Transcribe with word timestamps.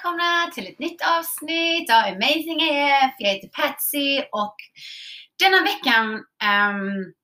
välkomna 0.00 0.50
till 0.54 0.66
ett 0.66 0.78
nytt 0.78 1.02
avsnitt 1.18 1.90
av 1.90 1.96
Amazing 1.96 2.60
AF. 2.70 3.14
Jag 3.18 3.28
heter 3.28 3.48
Patsy 3.48 4.22
och 4.32 4.56
denna 5.38 5.62
veckan 5.62 6.14
um, 6.14 7.14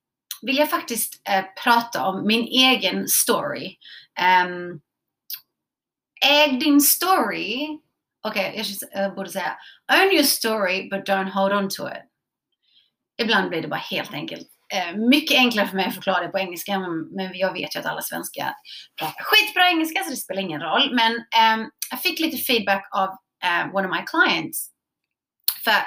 vill 0.43 0.57
jag 0.57 0.71
faktiskt 0.71 1.29
uh, 1.29 1.45
prata 1.65 2.07
om 2.07 2.27
min 2.27 2.45
egen 2.45 3.09
story. 3.09 3.77
Um, 4.45 4.81
äg 6.27 6.59
din 6.61 6.81
story. 6.81 7.79
Okej, 8.23 8.51
okay, 8.51 8.57
jag, 8.57 8.67
jag 8.93 9.05
eh, 9.05 9.15
borde 9.15 9.31
säga 9.31 9.57
Own 9.93 10.13
your 10.13 10.25
story 10.25 10.89
but 10.91 11.09
don't 11.09 11.31
hold 11.31 11.53
on 11.53 11.69
to 11.69 11.89
it. 11.89 12.05
Ibland 13.23 13.49
blir 13.49 13.63
det 13.63 13.69
bara 13.69 13.81
helt 13.81 14.15
enkelt 14.15 14.49
Eh, 14.75 14.97
mycket 14.97 15.39
enklare 15.39 15.69
för 15.69 15.77
mig 15.77 15.87
att 15.87 15.95
förklara 15.95 16.23
det 16.23 16.29
på 16.29 16.39
engelska, 16.39 16.79
men 16.79 17.31
jag 17.35 17.53
vet 17.53 17.75
ju 17.75 17.81
att 17.81 17.87
alla 17.87 18.03
svenskar 18.03 18.53
pratar 18.99 19.25
skitbra 19.25 19.69
engelska 19.69 20.05
så 20.05 20.11
det 20.11 20.17
spelar 20.17 20.43
ingen 20.43 20.61
roll. 20.61 20.95
Men 20.95 21.13
um, 21.13 21.71
jag 21.91 22.03
fick 22.03 22.21
lite 22.21 22.37
feedback 22.37 22.89
av 22.91 23.09
uh, 23.09 23.75
one 23.75 23.89
of 23.89 23.97
my 23.97 24.03
clients. 24.07 24.71
För 25.65 25.83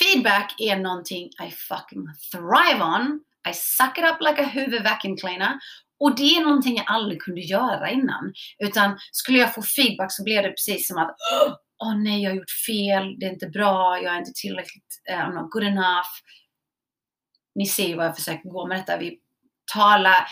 feedback 0.00 0.54
är 0.58 0.76
någonting 0.76 1.26
I 1.26 1.50
fucking 1.50 2.06
thrive 2.32 2.84
on. 2.84 3.20
I 3.50 3.52
suck 3.54 3.98
it 3.98 4.04
up 4.04 4.20
like 4.20 4.42
a 4.42 4.46
huvudvacuum 4.46 5.16
cleaner. 5.16 5.58
Och 6.00 6.16
det 6.16 6.36
är 6.36 6.44
någonting 6.44 6.76
jag 6.76 6.86
aldrig 6.88 7.22
kunde 7.22 7.40
göra 7.40 7.90
innan. 7.90 8.32
Utan 8.58 8.98
skulle 9.12 9.38
jag 9.38 9.54
få 9.54 9.62
feedback 9.62 10.12
så 10.12 10.24
blev 10.24 10.42
det 10.42 10.48
precis 10.48 10.88
som 10.88 10.98
att 10.98 11.16
Åh 11.84 11.88
oh, 11.88 12.02
nej, 12.02 12.22
jag 12.22 12.30
har 12.30 12.36
gjort 12.36 12.50
fel, 12.66 13.18
det 13.18 13.26
är 13.26 13.30
inte 13.30 13.46
bra, 13.46 13.98
jag 14.02 14.14
är 14.14 14.18
inte 14.18 14.32
tillräckligt, 14.34 15.00
uh, 15.10 15.16
I'm 15.16 15.34
not 15.34 15.50
good 15.50 15.64
enough 15.64 16.08
ni 17.54 17.66
ser 17.66 17.96
vad 17.96 18.06
jag 18.06 18.16
försöker 18.16 18.48
gå 18.48 18.66
med 18.66 18.78
detta. 18.78 18.96
Vi 18.96 19.18
talar, 19.72 20.26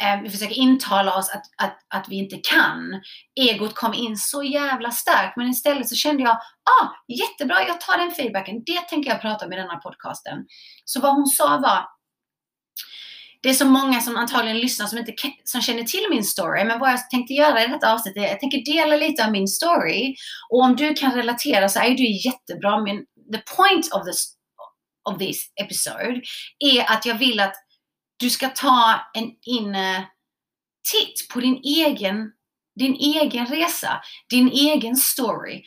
eh, 0.00 0.22
vi 0.22 0.30
försöker 0.30 0.54
intala 0.54 1.16
oss 1.16 1.30
att, 1.30 1.42
att, 1.56 1.78
att 1.88 2.08
vi 2.08 2.16
inte 2.16 2.36
kan. 2.36 3.00
Egot 3.40 3.74
kom 3.74 3.94
in 3.94 4.16
så 4.16 4.42
jävla 4.42 4.90
starkt, 4.90 5.36
men 5.36 5.48
istället 5.48 5.88
så 5.88 5.96
kände 5.96 6.22
jag, 6.22 6.36
ah, 6.80 6.88
jättebra, 7.08 7.66
jag 7.66 7.80
tar 7.80 7.98
den 7.98 8.10
feedbacken. 8.10 8.62
Det 8.66 8.80
tänker 8.80 9.10
jag 9.10 9.20
prata 9.20 9.46
om 9.46 9.52
i 9.52 9.56
denna 9.56 9.76
podcasten. 9.76 10.46
Så 10.84 11.00
vad 11.00 11.14
hon 11.14 11.26
sa 11.26 11.58
var, 11.58 11.86
det 13.42 13.50
är 13.50 13.54
så 13.54 13.64
många 13.64 14.00
som 14.00 14.16
antagligen 14.16 14.58
lyssnar 14.58 14.86
som 14.86 14.98
inte 14.98 15.12
som 15.44 15.60
känner 15.60 15.82
till 15.82 16.06
min 16.10 16.24
story. 16.24 16.64
Men 16.64 16.78
vad 16.78 16.92
jag 16.92 17.10
tänkte 17.10 17.34
göra 17.34 17.64
i 17.64 17.66
detta 17.66 17.92
avsnitt 17.92 18.16
är 18.16 18.20
jag 18.20 18.40
tänker 18.40 18.64
dela 18.64 18.96
lite 18.96 19.24
av 19.24 19.32
min 19.32 19.48
story. 19.48 20.14
Och 20.50 20.60
om 20.60 20.76
du 20.76 20.94
kan 20.94 21.14
relatera 21.14 21.68
så 21.68 21.80
är 21.80 21.90
du 21.90 22.26
jättebra. 22.26 22.80
Men 22.80 22.96
the 23.32 23.56
point 23.56 23.92
of 23.92 24.04
this 24.06 24.35
of 25.06 25.18
this 25.18 25.52
episode 25.60 26.22
är 26.58 26.92
att 26.92 27.06
jag 27.06 27.14
vill 27.14 27.40
att 27.40 27.54
du 28.16 28.30
ska 28.30 28.48
ta 28.48 29.00
en 29.14 29.32
inne 29.42 30.08
titt 30.92 31.28
på 31.28 31.40
din 31.40 31.60
egen, 31.64 32.32
din 32.78 32.94
egen 32.94 33.46
resa, 33.46 34.02
din 34.30 34.48
egen 34.48 34.96
story. 34.96 35.64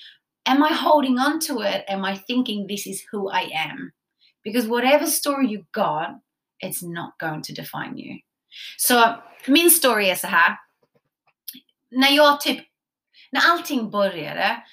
Am 0.50 0.64
I 0.64 0.74
holding 0.74 1.20
on 1.20 1.40
to 1.40 1.64
it? 1.64 1.84
Am 1.88 2.06
I 2.06 2.18
thinking 2.18 2.68
this 2.68 2.88
is 2.88 3.06
who 3.12 3.32
I 3.32 3.54
am? 3.54 3.92
Because 4.44 4.68
whatever 4.68 5.06
story 5.06 5.48
you 5.48 5.66
got, 5.72 6.10
it's 6.66 6.82
not 6.82 7.14
going 7.20 7.42
to 7.42 7.54
define 7.54 7.98
you. 7.98 8.20
Så 8.78 9.24
min 9.48 9.72
story 9.72 10.10
är 10.10 10.16
så 10.16 10.28
här. 10.28 10.58
När 11.92 12.10
jag 12.10 12.42
typ, 12.42 12.68
när 13.32 13.42
allting 13.52 13.92
började, 13.92 14.64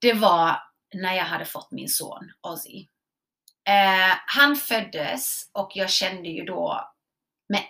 det 0.00 0.12
var 0.12 0.56
när 0.94 1.14
jag 1.14 1.24
hade 1.24 1.44
fått 1.44 1.70
min 1.70 1.88
son 1.88 2.32
Ozzy. 2.42 2.86
Eh, 3.68 4.16
han 4.26 4.56
föddes 4.56 5.50
och 5.52 5.70
jag 5.74 5.90
kände 5.90 6.28
ju 6.28 6.44
då 6.44 6.90
med 7.48 7.62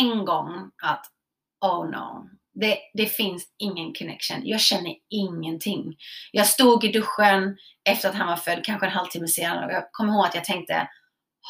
en 0.00 0.24
gång 0.24 0.70
att 0.82 1.06
oh 1.60 1.90
no, 1.90 2.30
det, 2.54 2.78
det, 2.94 3.06
finns 3.06 3.46
ingen 3.58 3.94
connection. 3.94 4.46
Jag 4.46 4.60
känner 4.60 4.94
ingenting. 5.10 5.96
Jag 6.32 6.46
stod 6.46 6.84
i 6.84 6.92
duschen 6.92 7.56
efter 7.84 8.08
att 8.08 8.14
han 8.14 8.26
var 8.26 8.36
född, 8.36 8.64
kanske 8.64 8.86
en 8.86 8.92
halvtimme 8.92 9.28
senare 9.28 9.66
och 9.66 9.72
jag 9.72 9.92
kommer 9.92 10.12
ihåg 10.12 10.26
att 10.26 10.34
jag 10.34 10.44
tänkte 10.44 10.88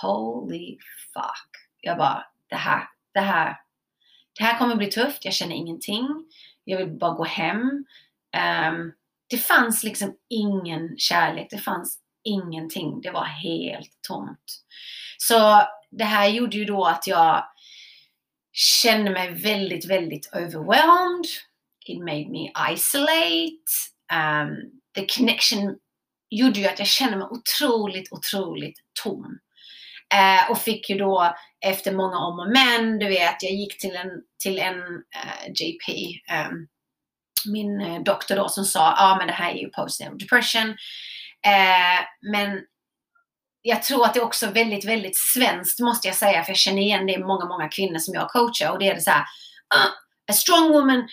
Holy 0.03 0.79
fuck. 1.12 1.50
Jag 1.81 1.99
bara, 1.99 2.27
det 2.49 2.56
här, 2.56 2.89
det 3.15 3.21
här, 3.21 3.56
det 4.39 4.45
här 4.45 4.59
kommer 4.59 4.77
bli 4.77 4.87
tufft. 4.87 5.25
Jag 5.25 5.34
känner 5.34 5.56
ingenting. 5.56 6.09
Jag 6.65 6.78
vill 6.78 6.99
bara 6.99 7.15
gå 7.15 7.25
hem. 7.25 7.84
Um, 8.71 8.93
det 9.27 9.39
fanns 9.39 9.84
liksom 9.84 10.16
ingen 10.28 10.99
kärlek. 10.99 11.47
Det 11.50 11.59
fanns 11.59 11.99
ingenting. 12.26 13.00
Det 13.00 13.10
var 13.10 13.25
helt 13.25 13.91
tomt. 14.09 14.64
Så 15.19 15.62
det 15.91 16.04
här 16.04 16.28
gjorde 16.28 16.56
ju 16.56 16.64
då 16.64 16.84
att 16.84 17.06
jag 17.06 17.44
kände 18.53 19.10
mig 19.10 19.31
väldigt, 19.34 19.91
väldigt 19.91 20.31
overwhelmed. 20.32 21.26
It 21.86 21.98
made 21.98 22.28
me 22.28 22.53
isolate. 22.72 23.66
Um, 24.12 24.56
the 24.94 25.06
connection 25.06 25.76
gjorde 26.31 26.60
ju 26.60 26.66
att 26.66 26.78
jag 26.78 26.88
kände 26.88 27.16
mig 27.16 27.26
otroligt, 27.31 28.12
otroligt 28.12 28.78
tom. 29.03 29.38
Uh, 30.15 30.50
och 30.50 30.59
fick 30.59 30.91
ju 30.91 30.98
då 30.98 31.36
efter 31.66 31.92
många 31.92 32.19
om 32.19 32.38
och 32.38 32.53
men, 32.53 32.98
du 32.98 33.09
vet, 33.09 33.42
jag 33.42 33.53
gick 33.53 33.81
till 33.81 33.97
en, 33.97 34.09
till 34.42 34.59
en 34.59 34.78
uh, 34.78 35.44
eh, 35.44 35.50
JP, 35.50 35.92
um, 36.32 36.36
eh, 36.36 36.50
min 37.53 37.81
uh, 37.81 38.03
doktor 38.03 38.36
då 38.36 38.48
som 38.48 38.65
sa, 38.65 38.81
ja 38.81 38.94
ah, 38.98 39.16
men 39.19 39.26
det 39.26 39.32
här 39.32 39.50
är 39.50 39.59
ju 39.59 39.69
postnatal 39.69 40.19
depression. 40.19 40.76
Eh, 41.47 42.05
men 42.33 42.61
jag 43.62 43.83
tror 43.83 44.05
att 44.05 44.15
det 44.15 44.21
är 44.21 44.25
också 44.25 44.51
väldigt, 44.51 44.84
väldigt 44.84 45.17
svenskt 45.17 45.81
måste 45.81 46.09
jag 46.09 46.17
säga, 46.17 46.45
för 46.45 46.51
jag 46.51 46.57
känner 46.57 46.83
igen 46.83 47.07
det 47.07 47.12
i 47.12 47.19
många, 47.19 47.45
många 47.45 47.69
kvinnor 47.69 47.99
som 47.99 48.15
jag 48.15 48.29
coachar 48.29 48.71
och 48.73 48.79
det 48.79 48.89
är 48.89 48.95
det 48.95 49.01
så 49.01 49.11
här, 49.11 49.21
uh, 49.75 49.93
a 50.31 50.33
strong 50.33 50.73
woman, 50.73 51.09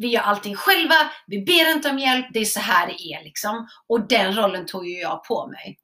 vi 0.00 0.08
gör 0.08 0.20
allting 0.20 0.56
själva, 0.56 0.94
vi 1.26 1.42
ber 1.44 1.70
inte 1.70 1.90
om 1.90 1.98
hjälp, 1.98 2.26
det 2.32 2.40
är 2.40 2.44
så 2.44 2.60
här 2.60 2.86
det 2.86 3.02
är 3.02 3.24
liksom. 3.24 3.68
Och 3.86 4.08
den 4.08 4.36
rollen 4.36 4.66
tog 4.66 4.88
ju 4.88 5.00
jag 5.00 5.24
på 5.24 5.46
mig. 5.46 5.78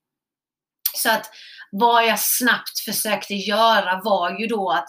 Så 0.94 1.10
att 1.10 1.30
vad 1.70 2.06
jag 2.06 2.20
snabbt 2.20 2.78
försökte 2.84 3.34
göra 3.34 4.00
var 4.04 4.40
ju 4.40 4.46
då 4.46 4.70
att, 4.70 4.88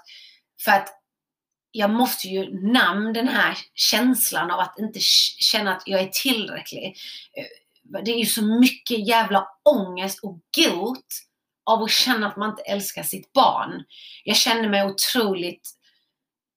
för 0.66 0.72
att 0.72 0.90
jag 1.72 1.90
måste 1.90 2.28
ju 2.28 2.72
namn 2.72 3.14
den 3.14 3.28
här 3.28 3.58
känslan 3.74 4.52
av 4.52 4.60
att 4.60 4.80
inte 4.80 5.00
känna 5.40 5.76
att 5.76 5.84
jag 5.86 6.02
är 6.02 6.08
tillräcklig 6.08 6.98
det 8.06 8.12
är 8.12 8.20
ju 8.20 8.26
så 8.26 8.46
mycket 8.46 9.08
jävla 9.08 9.48
ångest 9.70 10.20
och 10.24 10.40
guilt 10.58 11.28
av 11.66 11.84
att 11.84 11.92
känna 11.92 12.28
att 12.28 12.38
man 12.38 12.50
inte 12.50 12.62
älskar 12.62 13.04
sitt 13.04 13.34
barn. 13.34 13.84
Jag 14.24 14.36
kände 14.36 14.70
mig 14.70 14.86
otroligt 14.86 15.78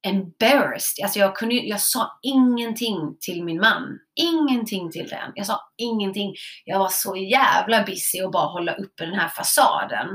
embarrassed. 0.07 1.05
Alltså 1.05 1.19
jag, 1.19 1.37
kunde, 1.37 1.55
jag 1.55 1.81
sa 1.81 2.19
ingenting 2.23 3.17
till 3.21 3.45
min 3.45 3.61
man. 3.61 3.99
Ingenting 4.15 4.91
till 4.91 5.09
den. 5.09 5.33
Jag 5.35 5.47
sa 5.47 5.61
ingenting. 5.77 6.35
Jag 6.65 6.79
var 6.79 6.89
så 6.89 7.17
jävla 7.17 7.85
busy 7.85 8.23
och 8.23 8.31
bara 8.31 8.47
hålla 8.47 8.75
uppe 8.75 9.07
den 9.07 9.15
här 9.15 9.29
fasaden. 9.29 10.09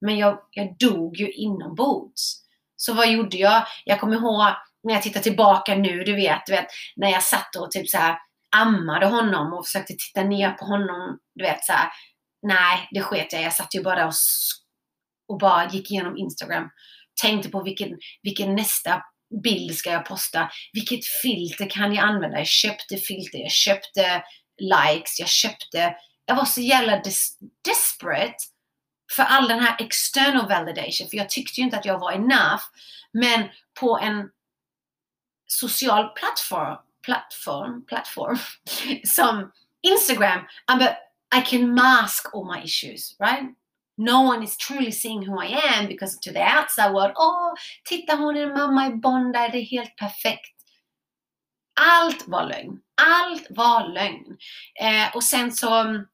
Men 0.00 0.18
jag, 0.18 0.38
jag 0.50 0.76
dog 0.78 1.16
ju 1.16 1.32
inombords. 1.32 2.42
Så 2.76 2.94
vad 2.94 3.10
gjorde 3.10 3.36
jag? 3.36 3.62
Jag 3.84 4.00
kommer 4.00 4.16
ihåg 4.16 4.52
när 4.82 4.94
jag 4.94 5.02
tittar 5.02 5.20
tillbaka 5.20 5.74
nu, 5.74 6.04
du 6.04 6.14
vet, 6.14 6.46
du 6.46 6.52
vet 6.52 6.66
när 6.96 7.08
jag 7.10 7.22
satt 7.22 7.56
och 7.56 7.70
typ 7.70 7.88
så 7.88 7.98
här 7.98 8.18
ammade 8.56 9.06
honom 9.06 9.52
och 9.52 9.66
försökte 9.66 9.94
titta 9.94 10.22
ner 10.22 10.50
på 10.50 10.64
honom. 10.64 11.18
Du 11.34 11.44
vet 11.44 11.64
så 11.64 11.72
här, 11.72 11.90
nej, 12.42 12.88
det 12.90 13.02
sket 13.02 13.32
jag 13.32 13.42
Jag 13.42 13.52
satt 13.52 13.74
ju 13.74 13.82
bara 13.82 14.06
och, 14.06 14.12
och 15.28 15.38
bara 15.38 15.68
gick 15.68 15.90
igenom 15.90 16.16
Instagram. 16.16 16.70
Tänkte 17.22 17.48
på 17.48 17.62
vilken, 17.62 17.98
vilken 18.22 18.54
nästa 18.54 19.02
bild 19.42 19.76
ska 19.76 19.90
jag 19.90 20.06
posta? 20.06 20.50
Vilket 20.72 21.04
filter 21.22 21.70
kan 21.70 21.94
jag 21.94 22.04
använda? 22.04 22.38
Jag 22.38 22.46
köpte 22.46 22.96
filter, 22.96 23.38
jag 23.38 23.52
köpte 23.52 24.22
likes, 24.60 25.20
jag 25.20 25.28
köpte... 25.28 25.94
Jag 26.24 26.36
var 26.36 26.44
så 26.44 26.60
jävla 26.60 26.98
des 26.98 27.38
desperate 27.64 28.36
för 29.16 29.22
all 29.22 29.48
den 29.48 29.60
här 29.60 29.76
external 29.78 30.48
validation. 30.48 31.08
För 31.10 31.16
jag 31.16 31.30
tyckte 31.30 31.60
ju 31.60 31.64
inte 31.64 31.78
att 31.78 31.84
jag 31.84 31.98
var 31.98 32.12
enough. 32.12 32.62
Men 33.12 33.48
på 33.80 33.98
en 33.98 34.28
social 35.46 36.08
plattform 36.08 36.76
platform, 37.02 37.84
platform 37.88 38.38
some 39.04 39.52
Instagram, 39.84 40.44
but 40.66 40.98
I 41.32 41.40
can 41.40 41.74
mask 41.74 42.34
all 42.34 42.44
my 42.44 42.62
issues, 42.62 43.16
right? 43.18 43.44
No 43.98 44.22
one 44.22 44.42
is 44.42 44.56
truly 44.56 44.90
seeing 44.90 45.22
who 45.22 45.38
I 45.38 45.46
am 45.46 45.86
because 45.86 46.18
to 46.18 46.32
the 46.32 46.40
outside 46.40 46.92
world, 46.92 47.12
oh, 47.16 47.54
titta 47.84 48.16
hon 48.16 48.36
är 48.36 48.54
mamma 48.54 48.86
i 48.86 48.90
Bondi, 48.90 49.48
det 49.52 49.58
är 49.58 49.64
helt 49.64 49.96
perfekt. 49.96 50.56
Allt 51.80 52.28
var 52.28 52.44
lögn. 52.44 52.78
Allt 53.02 53.46
var 53.50 53.88
lögn. 53.88 54.36
Eh, 54.80 55.16
och 55.16 55.24
sen 55.24 55.52
så 55.52 55.74
mm, 55.74 56.06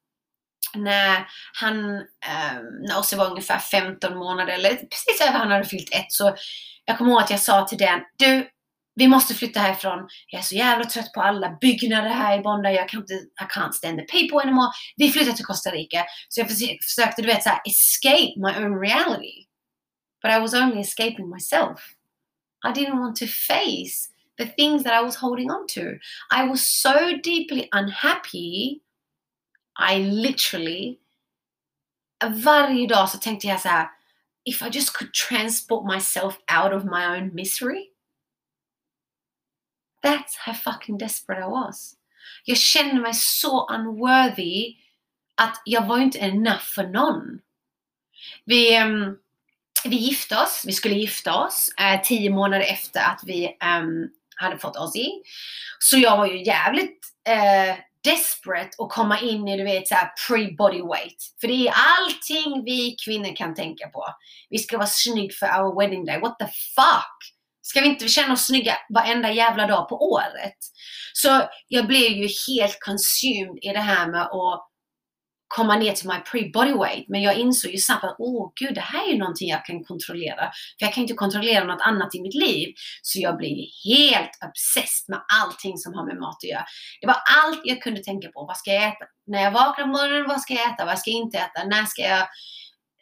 när 0.75 1.27
han, 1.53 1.95
eh, 1.99 2.59
när 2.87 2.99
Ossie 2.99 3.17
var 3.17 3.29
ungefär 3.29 3.59
15 3.59 4.17
månader, 4.17 4.53
eller 4.53 4.75
precis 4.75 5.21
över 5.21 5.39
han 5.39 5.51
hade 5.51 5.65
fyllt 5.65 5.93
ett, 5.93 6.11
så 6.11 6.35
jag 6.85 6.97
kommer 6.97 7.11
ihåg 7.11 7.21
att 7.21 7.31
jag 7.31 7.39
sa 7.39 7.67
till 7.67 7.77
den, 7.77 8.01
du, 8.17 8.49
vi 8.99 9.07
måste 9.07 9.33
flytta 9.33 9.59
härifrån. 9.59 10.09
Jag 10.27 10.39
är 10.39 10.43
så 10.43 10.55
jävla 10.55 10.85
trött 10.85 11.13
på 11.13 11.21
alla 11.21 11.57
byggnader 11.61 12.09
här 12.09 12.39
i 12.39 12.41
Bondi. 12.41 12.69
Jag 12.69 12.89
kan 12.89 12.99
inte, 12.99 13.13
I 13.13 13.45
can't 13.55 13.71
stand 13.71 13.97
the 13.97 14.05
people 14.05 14.41
anymore. 14.43 14.71
Vi 14.95 15.11
flyttar 15.11 15.31
till 15.31 15.45
Costa 15.45 15.71
Rica. 15.71 16.05
Så 16.29 16.39
jag 16.39 16.49
försökte, 16.83 17.21
du 17.21 17.27
vet, 17.27 17.43
så 17.43 17.49
här, 17.49 17.61
escape 17.65 18.33
my 18.35 18.65
own 18.65 18.79
reality. 18.79 19.45
But 20.21 20.31
I 20.31 20.39
was 20.39 20.53
only 20.53 20.81
escaping 20.81 21.29
myself. 21.29 21.79
I 22.67 22.71
didn't 22.71 22.99
want 22.99 23.15
to 23.15 23.25
face 23.25 24.09
the 24.37 24.45
things 24.45 24.83
that 24.83 25.01
I 25.01 25.05
was 25.05 25.15
holding 25.15 25.51
on 25.51 25.67
to. 25.67 25.81
I 26.31 26.49
was 26.49 26.65
so 26.65 26.93
deeply 27.23 27.67
unhappy. 27.71 28.81
I 29.91 29.99
literally, 29.99 30.97
varje 32.43 32.87
dag 32.87 33.09
så 33.09 33.17
tänkte 33.17 33.47
jag 33.47 33.61
så 33.61 33.69
här, 33.69 33.87
if 34.45 34.61
I 34.61 34.69
just 34.71 34.93
could 34.93 35.13
transport 35.13 35.95
myself 35.95 36.37
out 36.47 36.73
of 36.73 36.83
my 36.83 37.05
own 37.05 37.35
misery. 37.35 37.85
That's 40.03 40.37
how 40.37 40.53
fucking 40.53 40.97
desperate 40.97 41.41
I 41.41 41.47
was. 41.47 41.93
Jag 42.43 42.57
kände 42.57 43.01
mig 43.01 43.13
så 43.13 43.69
unworthy 43.69 44.75
att 45.35 45.61
jag 45.65 45.87
var 45.87 45.99
inte 45.99 46.19
enough 46.19 46.63
för 46.75 46.83
någon. 46.83 47.39
Vi, 48.45 48.81
um, 48.81 49.17
vi 49.83 49.95
gifte 49.95 50.37
oss, 50.37 50.63
vi 50.67 50.73
skulle 50.73 50.95
gifta 50.95 51.43
oss 51.43 51.69
eh, 51.79 52.01
tio 52.01 52.29
månader 52.29 52.65
efter 52.65 52.99
att 52.99 53.21
vi 53.25 53.47
um, 53.47 54.09
hade 54.35 54.57
fått 54.57 54.77
Ozzy. 54.77 55.09
Så 55.79 55.97
jag 55.97 56.17
var 56.17 56.25
ju 56.25 56.43
jävligt 56.43 56.99
eh, 57.27 57.75
desperate 58.03 58.69
att 58.77 58.89
komma 58.89 59.19
in 59.19 59.47
i 59.47 59.57
du 59.57 59.63
vet 59.63 59.87
såhär 59.87 60.11
pre-body 60.27 60.87
weight. 60.87 61.35
För 61.41 61.47
det 61.47 61.67
är 61.67 61.73
allting 61.75 62.63
vi 62.65 62.95
kvinnor 63.05 63.35
kan 63.35 63.55
tänka 63.55 63.87
på. 63.87 64.05
Vi 64.49 64.57
ska 64.57 64.77
vara 64.77 64.87
snygg 64.87 65.33
för 65.33 65.45
our 65.45 65.79
wedding 65.79 66.05
day. 66.05 66.19
What 66.19 66.39
the 66.39 66.47
fuck? 66.47 67.38
Ska 67.69 67.81
vi 67.81 67.87
inte 67.87 68.07
känna 68.07 68.33
oss 68.33 68.45
snygga 68.45 68.77
varenda 68.93 69.31
jävla 69.31 69.67
dag 69.67 69.89
på 69.89 69.95
året? 69.95 70.57
Så 71.13 71.41
jag 71.67 71.87
blev 71.87 72.11
ju 72.11 72.27
helt 72.47 72.77
consumed 72.79 73.57
i 73.61 73.67
det 73.67 73.79
här 73.79 74.07
med 74.07 74.21
att 74.21 74.65
komma 75.47 75.75
ner 75.75 75.93
till 75.93 76.07
my 76.07 76.15
pre-body 76.15 76.77
weight. 76.77 77.05
Men 77.07 77.21
jag 77.21 77.35
insåg 77.35 77.71
ju 77.71 77.77
snabbt 77.77 78.03
att 78.03 78.15
åh 78.19 78.51
gud, 78.59 78.75
det 78.75 78.81
här 78.81 79.07
är 79.07 79.11
ju 79.11 79.17
någonting 79.17 79.49
jag 79.49 79.65
kan 79.65 79.83
kontrollera. 79.83 80.51
För 80.79 80.85
jag 80.85 80.93
kan 80.93 81.01
inte 81.01 81.13
kontrollera 81.13 81.63
något 81.63 81.81
annat 81.81 82.15
i 82.15 82.21
mitt 82.21 82.35
liv. 82.35 82.73
Så 83.01 83.19
jag 83.19 83.37
blev 83.37 83.57
helt 83.85 84.31
obsessed 84.47 85.05
med 85.07 85.21
allting 85.41 85.77
som 85.77 85.93
har 85.93 86.05
med 86.05 86.17
mat 86.17 86.37
att 86.43 86.49
göra. 86.49 86.65
Det 87.01 87.07
var 87.07 87.17
allt 87.43 87.61
jag 87.63 87.81
kunde 87.81 88.03
tänka 88.03 88.27
på. 88.27 88.45
Vad 88.45 88.57
ska 88.57 88.73
jag 88.73 88.83
äta? 88.83 89.05
När 89.27 89.41
jag 89.41 89.51
vaknar 89.51 89.85
på 89.85 89.91
morgonen, 89.91 90.27
vad 90.27 90.41
ska 90.41 90.53
jag 90.53 90.73
äta? 90.73 90.85
Vad 90.85 90.99
ska 90.99 91.09
jag 91.11 91.19
inte 91.19 91.37
äta? 91.37 91.63
När 91.63 91.85
ska 91.85 92.01
jag 92.01 92.27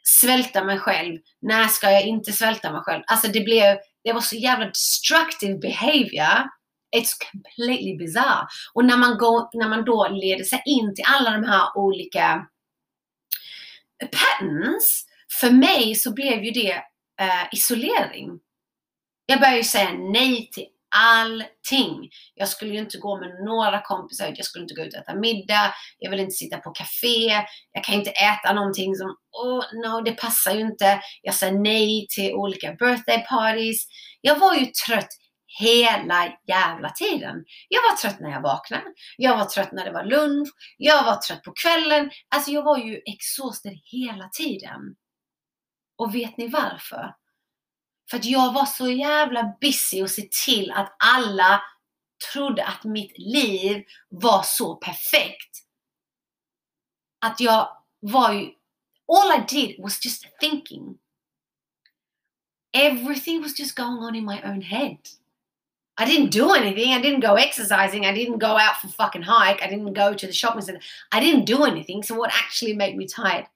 svälta 0.07 0.63
mig 0.63 0.79
själv? 0.79 1.17
När 1.41 1.67
ska 1.67 1.91
jag 1.91 2.03
inte 2.03 2.31
svälta 2.31 2.71
mig 2.71 2.81
själv? 2.81 3.03
Alltså 3.07 3.27
det 3.27 3.41
blev, 3.41 3.77
det 4.07 4.13
var 4.13 4.21
så 4.21 4.35
jävla 4.35 4.65
destructive 4.65 5.57
behavior. 5.57 6.49
It's 6.95 7.11
completely 7.31 7.97
bizarre. 7.97 8.47
Och 8.73 8.85
när 8.85 8.97
man, 8.97 9.17
går, 9.17 9.49
när 9.53 9.69
man 9.69 9.85
då 9.85 10.07
leder 10.07 10.43
sig 10.43 10.61
in 10.65 10.95
till 10.95 11.03
alla 11.07 11.31
de 11.31 11.43
här 11.43 11.77
olika 11.77 12.47
patterns, 14.11 15.05
för 15.39 15.51
mig 15.51 15.95
så 15.95 16.13
blev 16.13 16.43
ju 16.43 16.51
det 16.51 16.73
uh, 17.21 17.47
isolering. 17.51 18.39
Jag 19.25 19.39
började 19.39 19.57
ju 19.57 19.63
säga 19.63 19.91
nej 19.91 20.49
till 20.51 20.67
allting. 20.95 22.09
Jag 22.35 22.49
skulle 22.49 22.73
ju 22.73 22.79
inte 22.79 22.97
gå 22.97 23.19
med 23.19 23.29
några 23.45 23.81
kompisar, 23.81 24.33
jag 24.35 24.45
skulle 24.45 24.63
inte 24.63 24.73
gå 24.73 24.81
ut 24.81 24.93
och 24.93 24.99
äta 24.99 25.15
middag, 25.15 25.73
jag 25.97 26.11
vill 26.11 26.19
inte 26.19 26.35
sitta 26.35 26.57
på 26.57 26.71
café, 26.71 27.45
jag 27.71 27.83
kan 27.83 27.95
inte 27.95 28.11
äta 28.11 28.53
någonting 28.53 28.95
som, 28.95 29.15
oh 29.31 29.63
no, 29.73 30.01
det 30.01 30.11
passar 30.11 30.51
ju 30.51 30.61
inte. 30.61 31.01
Jag 31.21 31.35
sa 31.35 31.51
nej 31.51 32.07
till 32.09 32.33
olika 32.33 32.73
birthday 32.73 33.25
parties. 33.29 33.87
Jag 34.21 34.39
var 34.39 34.55
ju 34.55 34.65
trött 34.65 35.09
hela 35.59 36.37
jävla 36.47 36.89
tiden. 36.89 37.35
Jag 37.69 37.81
var 37.81 37.95
trött 37.95 38.19
när 38.19 38.31
jag 38.31 38.41
vaknade, 38.41 38.83
jag 39.17 39.37
var 39.37 39.45
trött 39.45 39.71
när 39.71 39.85
det 39.85 39.91
var 39.91 40.03
lunch, 40.03 40.49
jag 40.77 41.03
var 41.03 41.15
trött 41.15 41.43
på 41.43 41.53
kvällen. 41.63 42.11
Alltså 42.35 42.51
jag 42.51 42.63
var 42.63 42.77
ju 42.77 43.01
exhausted 43.05 43.79
hela 43.83 44.29
tiden. 44.29 44.95
Och 45.97 46.15
vet 46.15 46.37
ni 46.37 46.47
varför? 46.47 47.13
För 48.09 48.17
att 48.17 48.25
jag 48.25 48.53
var 48.53 48.65
så 48.65 48.89
jävla 48.89 49.55
busy 49.61 50.03
och 50.03 50.09
se 50.09 50.27
till 50.45 50.71
att 50.71 50.95
alla 50.99 51.61
trodde 52.31 52.65
att 52.65 52.83
mitt 52.83 53.17
liv 53.17 53.83
var 54.09 54.43
så 54.43 54.75
perfekt. 54.75 55.63
Att 57.19 57.39
jag 57.39 57.69
var 57.99 58.33
ju, 58.33 58.51
all 59.07 59.39
I 59.39 59.45
did 59.47 59.81
was 59.81 60.05
just 60.05 60.25
thinking. 60.39 60.97
Everything 62.73 63.41
was 63.41 63.59
just 63.59 63.75
going 63.75 64.03
on 64.03 64.15
in 64.15 64.25
my 64.25 64.41
own 64.43 64.61
head. 64.61 64.97
I 65.99 66.05
didn't 66.05 66.29
do 66.29 66.53
anything. 66.53 66.93
I 66.93 67.01
didn't 67.01 67.21
go 67.21 67.35
exercising. 67.35 68.05
I 68.05 68.13
didn't 68.13 68.37
go 68.37 68.55
out 68.55 68.77
for 68.81 68.87
fucking 68.87 69.23
hike. 69.23 69.63
I 69.63 69.67
didn't 69.67 69.93
go 69.93 70.13
to 70.13 70.27
the 70.27 70.33
shopping 70.33 70.61
center. 70.61 70.81
I 71.11 71.19
didn't 71.19 71.45
do 71.45 71.63
anything. 71.63 72.03
So 72.03 72.13
what 72.13 72.31
actually 72.33 72.75
made 72.75 72.95
me 72.95 73.07
tired? 73.07 73.47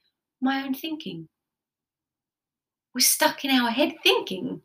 My 0.41 0.63
own 0.63 0.73
thinking. 0.73 1.27
We're 2.93 3.01
stuck 3.01 3.45
in 3.45 3.51
our 3.51 3.69
head 3.69 3.91
thinking. 4.03 4.61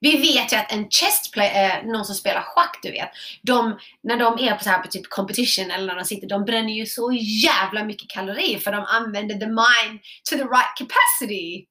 Vi 0.00 0.16
vet 0.16 0.52
ju 0.52 0.56
att 0.56 0.72
en 0.72 0.90
chess 0.90 1.30
player, 1.30 1.78
eh, 1.78 1.86
någon 1.86 2.04
som 2.04 2.14
spelar 2.14 2.42
schack 2.42 2.78
du 2.82 2.90
vet, 2.90 3.10
de, 3.42 3.78
när 4.02 4.16
de 4.16 4.38
är 4.38 4.54
på, 4.54 4.64
så 4.64 4.70
här, 4.70 4.82
på 4.82 4.88
typ 4.88 5.08
competition 5.08 5.70
eller 5.70 5.86
när 5.86 5.96
de 5.96 6.04
sitter, 6.04 6.26
de 6.26 6.44
bränner 6.44 6.72
ju 6.72 6.86
så 6.86 7.12
jävla 7.42 7.84
mycket 7.84 8.08
kalorier 8.08 8.58
för 8.58 8.72
de 8.72 8.84
använder 8.84 9.34
the 9.34 9.46
mind 9.46 10.00
to 10.30 10.36
the 10.36 10.44
right 10.44 10.76
capacity. 10.78 11.66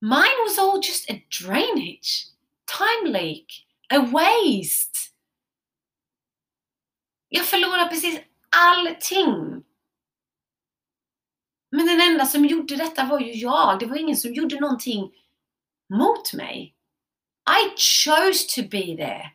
Mine 0.00 0.36
was 0.46 0.58
all 0.58 0.80
just 0.82 1.10
a 1.10 1.14
drainage, 1.42 2.26
time 2.78 3.12
leak, 3.12 3.46
a 3.88 3.98
waste. 3.98 4.98
Jag 7.28 7.46
förlorar 7.46 7.88
precis 7.88 8.20
allting. 8.56 9.62
Men 11.74 11.86
den 11.86 12.00
enda 12.00 12.26
som 12.26 12.44
gjorde 12.44 12.76
detta 12.76 13.04
var 13.04 13.20
ju 13.20 13.32
jag. 13.32 13.78
Det 13.78 13.86
var 13.86 13.96
ingen 13.96 14.16
som 14.16 14.34
gjorde 14.34 14.60
någonting 14.60 15.12
mot 15.94 16.32
mig. 16.32 16.74
I 17.50 17.70
chose 17.76 18.46
to 18.54 18.68
be 18.70 18.96
there. 18.96 19.30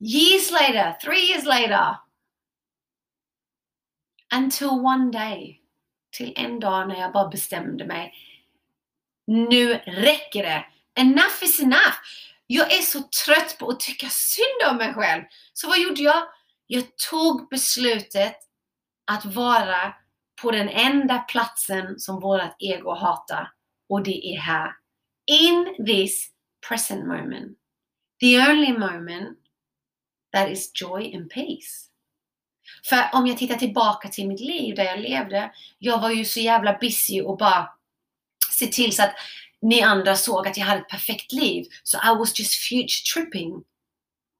Years 0.00 0.50
later, 0.50 0.98
three 1.00 1.30
years 1.30 1.44
later. 1.44 1.96
Until 4.34 4.68
one 4.68 5.10
day. 5.12 5.60
Till 6.16 6.32
en 6.36 6.60
dag 6.60 6.88
när 6.88 7.00
jag 7.00 7.12
bara 7.12 7.28
bestämde 7.28 7.86
mig. 7.86 8.14
Nu 9.26 9.74
räcker 9.74 10.42
det. 10.42 10.66
Enough 10.94 11.42
is 11.42 11.60
enough. 11.60 11.96
Jag 12.46 12.72
är 12.72 12.82
så 12.82 13.02
trött 13.02 13.56
på 13.58 13.68
att 13.68 13.80
tycka 13.80 14.08
synd 14.08 14.70
om 14.70 14.76
mig 14.76 14.94
själv. 14.94 15.22
Så 15.52 15.68
vad 15.68 15.80
gjorde 15.80 16.02
jag? 16.02 16.28
Jag 16.66 16.96
tog 16.96 17.48
beslutet 17.48 18.36
att 19.06 19.24
vara 19.24 20.01
på 20.42 20.50
den 20.50 20.68
enda 20.68 21.18
platsen 21.18 21.98
som 21.98 22.20
vårat 22.20 22.56
ego 22.58 22.94
hatar. 22.94 23.52
Och 23.88 24.02
det 24.02 24.34
är 24.34 24.38
här. 24.38 24.72
In 25.26 25.86
this 25.86 26.28
present 26.68 27.06
moment. 27.06 27.58
The 28.20 28.38
only 28.38 28.72
moment 28.72 29.38
that 30.32 30.50
is 30.50 30.70
joy 30.74 31.16
and 31.16 31.30
peace. 31.30 31.88
För 32.84 33.04
om 33.12 33.26
jag 33.26 33.38
tittar 33.38 33.56
tillbaka 33.56 34.08
till 34.08 34.28
mitt 34.28 34.40
liv 34.40 34.74
där 34.74 34.84
jag 34.84 35.00
levde. 35.00 35.52
Jag 35.78 36.00
var 36.00 36.10
ju 36.10 36.24
så 36.24 36.40
jävla 36.40 36.78
busy 36.78 37.22
och 37.22 37.38
bara 37.38 37.68
se 38.50 38.66
till 38.66 38.96
så 38.96 39.02
att 39.02 39.14
ni 39.62 39.82
andra 39.82 40.16
såg 40.16 40.48
att 40.48 40.56
jag 40.56 40.64
hade 40.64 40.80
ett 40.80 40.88
perfekt 40.88 41.32
liv. 41.32 41.66
Så 41.82 41.96
I 41.96 42.18
was 42.18 42.38
just 42.38 42.54
future 42.54 43.02
tripping. 43.14 43.64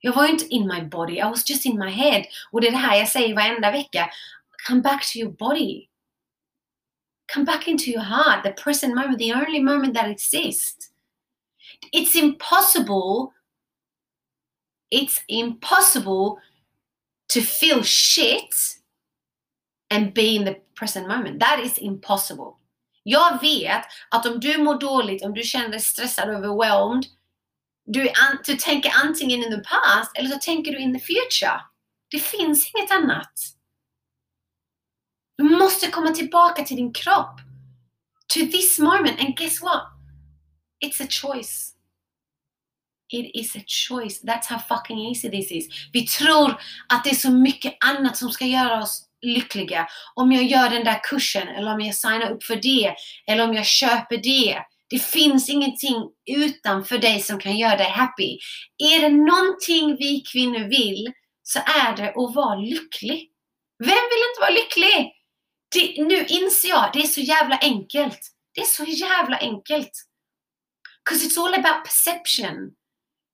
Jag 0.00 0.12
var 0.12 0.24
ju 0.24 0.30
inte 0.32 0.48
in 0.48 0.66
my 0.66 0.82
body, 0.82 1.18
I 1.18 1.22
was 1.22 1.50
just 1.50 1.66
in 1.66 1.78
my 1.78 1.90
head. 1.90 2.24
Och 2.50 2.60
det 2.60 2.66
är 2.66 2.72
det 2.72 2.76
här 2.76 2.96
jag 2.96 3.08
säger 3.08 3.34
varenda 3.34 3.70
vecka. 3.70 4.10
Come 4.68 4.80
back 4.80 5.12
to 5.12 5.18
your 5.18 5.32
body. 5.32 5.88
Come 7.32 7.44
back 7.44 7.68
into 7.68 7.90
your 7.90 8.02
heart, 8.02 8.44
the 8.44 8.52
present 8.52 8.94
moment, 8.94 9.18
the 9.18 9.32
only 9.32 9.60
moment 9.60 9.94
that 9.94 10.10
exists. 10.10 10.90
It's 11.92 12.14
impossible. 12.14 13.32
It's 14.90 15.20
impossible 15.28 16.38
to 17.28 17.40
feel 17.40 17.82
shit 17.82 18.78
and 19.90 20.12
be 20.12 20.36
in 20.36 20.44
the 20.44 20.56
present 20.74 21.08
moment. 21.08 21.40
That 21.40 21.60
is 21.60 21.78
impossible. 21.78 22.58
Jag 23.04 23.40
vet 23.40 23.84
att 24.10 24.26
om 24.26 24.40
du 24.40 24.58
mår 24.58 24.78
dåligt, 24.78 25.24
om 25.24 25.34
du 25.34 25.42
känner 25.42 25.68
dig 25.68 25.80
stressad, 25.80 26.28
overwhelmed, 26.28 27.06
du, 27.86 28.08
an, 28.08 28.38
du 28.44 28.56
tänker 28.56 28.92
antingen 29.04 29.42
in 29.42 29.50
the 29.50 29.62
past 29.68 30.18
eller 30.18 30.28
så 30.28 30.38
tänker 30.38 30.72
du 30.72 30.78
in 30.78 30.98
the 30.98 31.00
future. 31.00 31.60
Det 32.10 32.18
finns 32.18 32.74
inget 32.74 32.90
annat. 32.90 33.32
Du 35.38 35.44
måste 35.44 35.86
komma 35.86 36.10
tillbaka 36.10 36.64
till 36.64 36.76
din 36.76 36.92
kropp. 36.92 37.40
To 38.34 38.40
this 38.40 38.78
moment. 38.78 39.20
And 39.20 39.36
guess 39.36 39.62
what? 39.62 39.82
It's 40.84 41.04
a 41.04 41.06
choice. 41.10 41.72
It 43.12 43.30
is 43.34 43.56
a 43.56 43.62
choice. 43.66 44.20
That's 44.22 44.46
how 44.46 44.58
fucking 44.58 44.98
easy 44.98 45.30
this 45.30 45.52
is. 45.52 45.68
Vi 45.92 46.06
tror 46.06 46.60
att 46.88 47.04
det 47.04 47.10
är 47.10 47.14
så 47.14 47.30
mycket 47.30 47.76
annat 47.84 48.16
som 48.16 48.30
ska 48.30 48.46
göra 48.46 48.82
oss 48.82 49.08
lyckliga. 49.22 49.88
Om 50.14 50.32
jag 50.32 50.44
gör 50.44 50.70
den 50.70 50.84
där 50.84 51.00
kursen, 51.02 51.48
eller 51.48 51.74
om 51.74 51.80
jag 51.80 51.94
signar 51.94 52.30
upp 52.30 52.44
för 52.44 52.56
det, 52.56 52.94
eller 53.26 53.44
om 53.44 53.54
jag 53.54 53.66
köper 53.66 54.16
det. 54.16 54.58
Det 54.90 54.98
finns 54.98 55.48
ingenting 55.48 56.10
utanför 56.30 56.98
dig 56.98 57.20
som 57.20 57.40
kan 57.40 57.58
göra 57.58 57.76
dig 57.76 57.90
happy. 57.90 58.38
Är 58.78 59.00
det 59.00 59.08
någonting 59.08 59.96
vi 59.98 60.22
kvinnor 60.32 60.68
vill 60.68 61.12
så 61.42 61.58
är 61.58 61.96
det 61.96 62.08
att 62.08 62.34
vara 62.34 62.54
lycklig. 62.54 63.30
Vem 63.78 63.88
vill 63.88 64.24
inte 64.30 64.40
vara 64.40 64.50
lycklig? 64.50 65.12
Det, 65.72 66.04
nu 66.06 66.26
inser 66.26 66.68
jag, 66.68 66.90
det 66.92 67.02
är 67.02 67.06
så 67.06 67.20
jävla 67.20 67.58
enkelt. 67.58 68.20
Det 68.54 68.60
är 68.60 68.64
så 68.64 68.84
jävla 68.84 69.38
enkelt. 69.38 70.08
Because 71.04 71.26
it's 71.26 71.38
all 71.38 71.54
about 71.54 71.84
perception. 71.84 72.76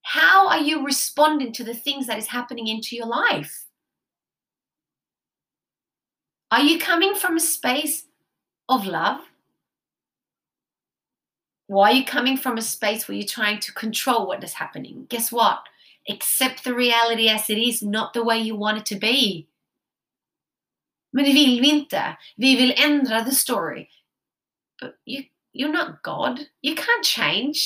How 0.01 0.47
are 0.47 0.61
you 0.61 0.85
responding 0.85 1.53
to 1.53 1.63
the 1.63 1.75
things 1.75 2.07
that 2.07 2.17
is 2.17 2.27
happening 2.27 2.67
into 2.67 2.95
your 2.95 3.07
life? 3.07 3.65
Are 6.51 6.63
you 6.63 6.79
coming 6.79 7.15
from 7.15 7.37
a 7.37 7.39
space 7.39 8.05
of 8.67 8.85
love? 8.85 9.19
Or 11.67 11.85
are 11.85 11.93
you 11.93 12.03
coming 12.03 12.37
from 12.37 12.57
a 12.57 12.61
space 12.61 13.07
where 13.07 13.15
you're 13.15 13.27
trying 13.27 13.59
to 13.59 13.71
control 13.73 14.25
what 14.25 14.43
is 14.43 14.53
happening? 14.53 15.05
Guess 15.09 15.31
what? 15.31 15.59
Accept 16.09 16.63
the 16.63 16.73
reality 16.73 17.29
as 17.29 17.49
it 17.49 17.59
is, 17.59 17.83
not 17.83 18.13
the 18.13 18.23
way 18.23 18.39
you 18.39 18.55
want 18.55 18.79
it 18.79 18.85
to 18.87 18.95
be. 18.95 19.47
Men 21.11 21.25
det 21.25 21.33
vill 21.33 21.61
vi 21.61 21.69
inte. 21.69 22.17
Vi 22.35 22.55
vill 22.55 22.73
ändra 22.77 23.23
the 23.23 23.31
story. 23.31 23.87
But 24.81 24.91
you, 25.05 25.23
you're 25.53 25.71
not 25.71 26.01
God. 26.03 26.39
You 26.61 26.75
can't 26.75 27.03
change 27.03 27.57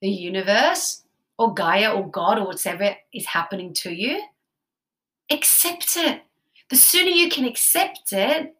the 0.00 0.08
universe 0.08 1.02
or 1.38 1.54
Gaia 1.54 1.92
or 1.92 2.10
God 2.10 2.38
or 2.38 2.46
whatever 2.46 2.96
is 3.12 3.26
happening 3.26 3.74
to 3.74 3.90
you. 3.90 4.20
Accept 5.32 5.96
it. 5.96 6.22
The 6.68 6.76
sooner 6.76 7.10
you 7.10 7.30
can 7.30 7.44
accept 7.44 8.12
it, 8.12 8.54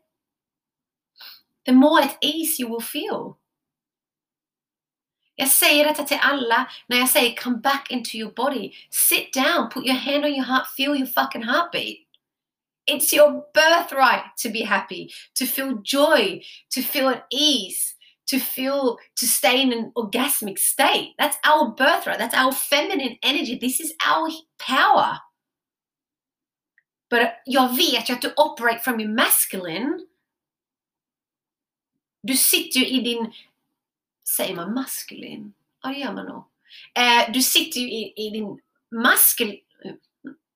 the 1.67 1.73
more 1.73 2.01
at 2.01 2.17
ease 2.21 2.59
you 2.59 2.69
will 2.69 2.81
feel. 2.81 3.37
Jag 5.35 5.49
säger 5.49 5.85
detta 5.85 6.05
till 6.05 6.19
alla 6.21 6.71
när 6.87 6.99
jag 6.99 7.09
säger 7.09 7.37
come 7.37 7.57
back 7.57 7.91
into 7.91 8.17
your 8.17 8.33
body. 8.33 8.73
Sit 8.91 9.33
down, 9.33 9.71
put 9.71 9.87
your 9.87 9.97
hand 9.97 10.25
on 10.25 10.31
your 10.31 10.45
heart, 10.45 10.69
feel 10.77 10.97
your 10.97 11.07
fucking 11.07 11.43
heartbeat. 11.43 11.97
It's 12.87 13.13
your 13.13 13.45
birthright 13.55 14.25
to 14.39 14.49
be 14.49 14.63
happy, 14.63 15.13
to 15.35 15.47
feel 15.47 15.79
joy, 15.83 16.43
to 16.71 16.83
feel 16.83 17.09
at 17.09 17.25
ease, 17.31 17.95
to 18.27 18.39
feel, 18.39 18.99
to 19.17 19.27
stay 19.27 19.61
in 19.61 19.73
an 19.73 19.93
orgasmic 19.97 20.59
state. 20.59 21.15
That's 21.19 21.37
our 21.45 21.71
birthright. 21.71 22.19
That's 22.19 22.35
our 22.35 22.53
feminine 22.53 23.17
energy. 23.23 23.59
This 23.59 23.81
is 23.81 23.93
our 24.07 24.29
power. 24.59 25.19
But 27.11 27.35
your 27.47 27.69
vet 27.69 28.09
ju 28.09 28.15
att 28.15 28.23
du 28.23 28.33
operate 28.37 28.81
from 28.85 29.01
your 29.01 29.11
masculine. 29.11 30.07
Du 32.23 32.37
sitter 32.37 32.81
i 32.81 33.01
din, 33.01 33.33
säger 34.37 34.55
man 34.55 34.75
maskulin? 34.75 35.55
Ja, 35.83 35.89
det 35.89 35.99
gör 35.99 36.13
man 36.13 36.27
nog. 36.27 36.45
Eh, 36.95 37.33
du 37.33 37.43
sitter 37.43 37.81
i, 37.81 38.31
din 38.33 38.61
maskulin, 39.03 39.61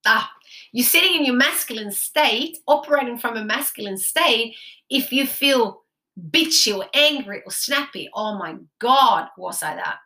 ah, 0.06 0.30
you're 0.72 0.86
sitting 0.86 1.14
in 1.14 1.24
your 1.24 1.36
masculine 1.36 1.92
state, 1.92 2.58
operating 2.66 3.18
from 3.18 3.36
a 3.36 3.44
masculine 3.44 3.98
state, 3.98 4.54
if 4.88 5.12
you 5.12 5.26
feel 5.26 5.84
bitchy 6.18 6.76
or 6.76 6.84
angry 6.94 7.42
or 7.44 7.50
snappy. 7.50 8.08
Oh 8.14 8.38
my 8.38 8.54
god, 8.78 9.28
was 9.36 9.62
I 9.62 9.74
that? 9.74 9.98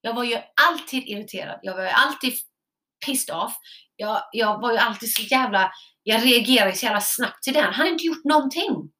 Jag 0.00 0.14
var 0.14 0.24
ju 0.24 0.38
alltid 0.68 1.08
irriterad. 1.08 1.60
Jag 1.62 1.74
var 1.74 1.82
ju 1.82 1.88
alltid 1.88 2.34
pissed 3.06 3.34
off. 3.34 3.56
Jag, 3.96 4.22
jag 4.32 4.60
var 4.60 4.72
ju 4.72 4.78
alltid 4.78 5.14
så 5.14 5.22
jävla, 5.22 5.72
jag 6.02 6.24
reagerade 6.24 6.72
så 6.72 6.86
jävla 6.86 7.00
snabbt 7.00 7.42
till 7.42 7.54
den. 7.54 7.64
Han 7.64 7.74
hade 7.74 7.90
inte 7.90 8.04
gjort 8.04 8.24
någonting. 8.24 8.92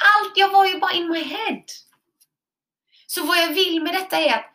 Allt, 0.00 0.36
jag 0.36 0.48
var 0.48 0.66
ju 0.66 0.78
bara 0.78 0.92
in 0.92 1.08
my 1.08 1.22
head. 1.22 1.62
Så 3.06 3.26
vad 3.26 3.38
jag 3.38 3.54
vill 3.54 3.82
med 3.82 3.94
detta 3.94 4.18
är 4.18 4.34
att 4.34 4.46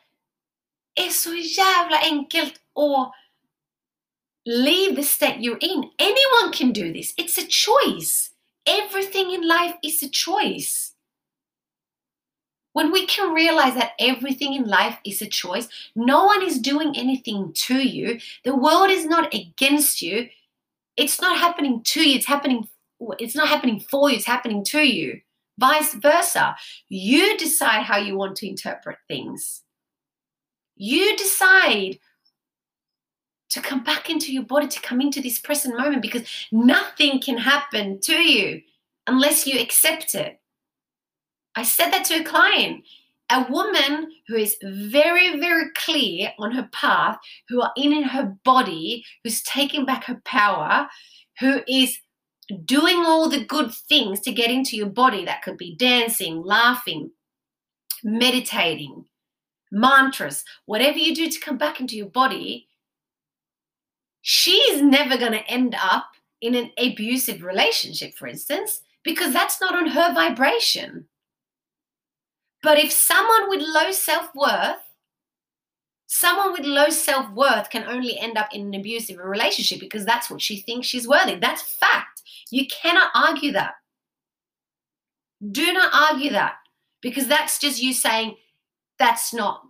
det 0.94 1.06
är 1.06 1.10
så 1.10 1.36
jävla 1.36 2.00
enkelt 2.00 2.54
att 2.54 3.14
leave 4.46 4.96
the 4.96 5.04
state 5.04 5.42
you're 5.42 5.58
in. 5.60 5.90
Anyone 6.00 6.52
can 6.52 6.72
do 6.72 6.94
this. 6.94 7.14
It's 7.18 7.38
a 7.38 7.46
choice. 7.46 8.32
Everything 8.68 9.32
in 9.32 9.48
life 9.48 9.76
is 9.84 10.02
a 10.04 10.10
choice. 10.10 10.94
When 12.74 12.92
we 12.92 13.06
can 13.06 13.34
realize 13.34 13.76
that 13.76 13.94
everything 14.00 14.54
in 14.54 14.68
life 14.68 14.98
is 15.06 15.22
a 15.22 15.28
choice, 15.28 15.70
no 15.96 16.26
one 16.26 16.44
is 16.44 16.60
doing 16.60 16.94
anything 16.98 17.54
to 17.54 17.76
you. 17.76 18.20
The 18.44 18.56
world 18.56 18.90
is 18.90 19.06
not 19.06 19.34
against 19.34 20.02
you. 20.02 20.28
It's 20.98 21.22
not 21.22 21.38
happening 21.38 21.84
to 21.84 22.08
you. 22.08 22.18
It's 22.18 22.26
happening 22.26 22.68
it's 23.20 23.36
not 23.36 23.50
happening 23.50 23.80
for 23.80 24.10
you, 24.10 24.16
it's 24.16 24.26
happening 24.26 24.64
to 24.66 24.80
you. 24.80 25.22
Vice 25.58 25.94
versa. 25.94 26.56
You 26.90 27.38
decide 27.38 27.84
how 27.84 27.98
you 27.98 28.18
want 28.18 28.36
to 28.38 28.48
interpret 28.48 28.98
things. 29.08 29.62
You 30.76 31.16
decide 31.16 32.00
to 33.50 33.62
come 33.62 33.84
back 33.84 34.10
into 34.10 34.34
your 34.34 34.44
body, 34.44 34.68
to 34.68 34.82
come 34.82 35.02
into 35.02 35.22
this 35.22 35.40
present 35.40 35.78
moment 35.78 36.02
because 36.02 36.28
nothing 36.52 37.20
can 37.20 37.38
happen 37.38 38.00
to 38.02 38.16
you 38.16 38.62
unless 39.08 39.46
you 39.46 39.60
accept 39.60 40.16
it. 40.16 40.40
I 41.56 41.64
said 41.64 41.92
that 41.92 42.06
to 42.06 42.16
a 42.16 42.24
client. 42.24 42.86
A 43.32 43.48
woman 43.50 44.12
who 44.28 44.36
is 44.36 44.56
very, 44.62 45.40
very 45.40 45.72
clear 45.76 46.32
on 46.38 46.52
her 46.52 46.70
path, 46.72 47.18
who 47.50 47.60
are 47.62 47.72
in 47.76 48.04
her 48.04 48.36
body, 48.44 49.04
who's 49.24 49.42
taking 49.42 49.84
back 49.84 50.04
her 50.04 50.22
power, 50.26 50.88
who 51.40 51.62
is 51.68 51.98
doing 52.66 52.98
all 52.98 53.28
the 53.28 53.44
good 53.44 53.74
things 53.74 54.20
to 54.22 54.32
get 54.32 54.52
into 54.52 54.76
your 54.76 54.90
body. 54.90 55.26
That 55.26 55.42
could 55.42 55.58
be 55.58 55.76
dancing, 55.76 56.44
laughing, 56.44 57.10
meditating, 58.04 59.06
mantras, 59.72 60.44
whatever 60.68 61.00
you 61.00 61.16
do 61.16 61.28
to 61.28 61.40
come 61.40 61.58
back 61.58 61.80
into 61.80 61.96
your 61.96 62.10
body, 62.10 62.68
she's 64.28 64.82
never 64.82 65.20
going 65.20 65.34
to 65.34 65.48
end 65.48 65.76
up 65.80 66.08
in 66.42 66.56
an 66.56 66.72
abusive 66.80 67.44
relationship, 67.44 68.16
for 68.16 68.26
instance, 68.28 68.82
because 69.04 69.32
that's 69.32 69.62
not 69.62 69.76
on 69.76 69.86
her 69.86 70.16
vibration. 70.16 71.06
But 72.64 72.80
if 72.80 72.92
someone 72.92 73.48
with 73.50 73.62
low 73.62 73.92
self 73.92 74.34
worth, 74.34 74.82
someone 76.08 76.54
with 76.54 76.66
low 76.66 76.90
self 76.90 77.30
worth 77.34 77.70
can 77.70 77.84
only 77.84 78.18
end 78.18 78.36
up 78.36 78.48
in 78.52 78.62
an 78.62 78.74
abusive 78.74 79.20
relationship 79.20 79.80
because 79.80 80.06
that's 80.06 80.28
what 80.28 80.42
she 80.42 80.58
thinks 80.58 80.88
she's 80.88 81.08
worthy. 81.08 81.36
That's 81.36 81.62
fact. 81.62 82.24
You 82.50 82.66
cannot 82.66 83.12
argue 83.14 83.52
that. 83.52 83.76
Do 85.52 85.72
not 85.72 85.94
argue 85.94 86.32
that 86.32 86.56
because 87.00 87.28
that's 87.28 87.60
just 87.60 87.80
you 87.80 87.94
saying, 87.94 88.38
that's 88.98 89.36
not 89.36 89.62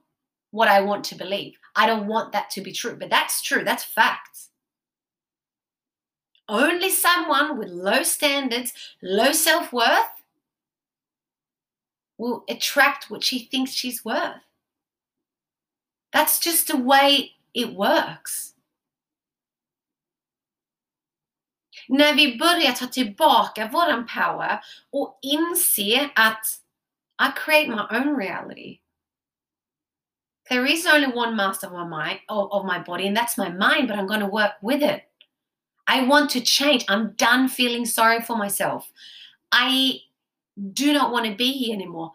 what 0.55 0.69
I 0.69 0.81
want 0.81 1.03
to 1.05 1.15
believe. 1.15 1.57
I 1.75 1.85
don't 1.85 2.07
want 2.07 2.31
that 2.31 2.49
to 2.51 2.61
be 2.61 2.71
true, 2.71 2.95
but 2.97 3.09
that's 3.09 3.41
true. 3.41 3.63
That's 3.65 3.83
facts. 3.83 4.49
Only 6.47 6.89
someone 6.89 7.57
with 7.57 7.69
low 7.69 8.03
standards, 8.03 8.71
low 9.01 9.33
self 9.33 9.73
worth 9.73 10.23
will 12.17 12.43
attract 12.47 13.09
what 13.09 13.23
she 13.23 13.39
thinks 13.39 13.71
she's 13.71 14.05
worth. 14.05 14.41
That's 16.13 16.39
just 16.39 16.67
the 16.67 16.77
way 16.77 17.31
it 17.53 17.75
works. 17.75 18.53
När 21.87 22.13
vi 22.13 22.37
börjar 22.37 22.71
ta 22.71 22.87
tillbaka 22.87 23.67
våran 23.67 24.07
power 24.07 24.63
och 24.91 25.19
inse 25.21 26.09
att 26.15 26.61
I 27.19 27.31
create 27.35 27.69
my 27.69 27.97
own 27.97 28.17
reality. 28.17 28.79
There 30.49 30.65
is 30.65 30.85
only 30.85 31.07
one 31.07 31.35
master 31.35 31.67
of 31.67 31.73
my 31.73 31.85
mind, 31.85 32.19
of 32.29 32.65
my 32.65 32.79
body, 32.79 33.07
and 33.07 33.17
that's 33.17 33.37
my 33.37 33.49
mind, 33.49 33.87
but 33.87 33.97
I'm 33.97 34.07
going 34.07 34.19
to 34.19 34.27
work 34.27 34.53
with 34.61 34.83
it. 34.83 35.03
I 35.87 36.03
want 36.03 36.29
to 36.31 36.41
change. 36.41 36.85
I'm 36.87 37.13
done 37.13 37.47
feeling 37.47 37.85
sorry 37.85 38.21
for 38.21 38.35
myself. 38.35 38.91
I 39.51 39.99
do 40.73 40.93
not 40.93 41.11
want 41.11 41.25
to 41.25 41.35
be 41.35 41.51
here 41.51 41.73
anymore. 41.73 42.13